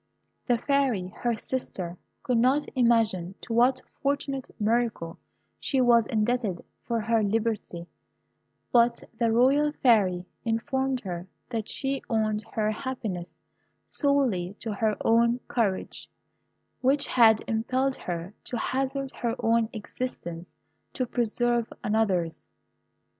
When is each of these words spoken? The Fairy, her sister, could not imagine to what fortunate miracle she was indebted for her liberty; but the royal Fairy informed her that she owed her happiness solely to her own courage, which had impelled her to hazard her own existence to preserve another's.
The 0.47 0.57
Fairy, 0.57 1.09
her 1.17 1.35
sister, 1.37 1.95
could 2.23 2.39
not 2.39 2.65
imagine 2.75 3.35
to 3.41 3.53
what 3.53 3.83
fortunate 4.01 4.49
miracle 4.59 5.19
she 5.59 5.79
was 5.79 6.07
indebted 6.07 6.65
for 6.81 6.99
her 7.01 7.21
liberty; 7.21 7.85
but 8.71 9.03
the 9.19 9.31
royal 9.31 9.71
Fairy 9.71 10.25
informed 10.43 11.01
her 11.01 11.27
that 11.51 11.69
she 11.69 12.01
owed 12.09 12.41
her 12.53 12.71
happiness 12.71 13.37
solely 13.89 14.55
to 14.57 14.73
her 14.73 14.97
own 15.01 15.37
courage, 15.47 16.09
which 16.81 17.05
had 17.05 17.43
impelled 17.47 17.93
her 17.93 18.33
to 18.45 18.57
hazard 18.57 19.11
her 19.17 19.35
own 19.37 19.69
existence 19.71 20.55
to 20.93 21.05
preserve 21.05 21.71
another's. 21.83 22.47